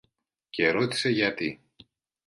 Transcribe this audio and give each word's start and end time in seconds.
και 0.49 0.71
ρώτησε 0.71 1.09
γιατί. 1.09 1.59